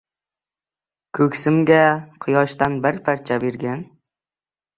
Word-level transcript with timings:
Ko‘ksimga 1.17 1.81
quyoshdan 2.25 2.79
bir 2.87 2.99
parcha 3.11 3.39
bergin. 3.45 3.87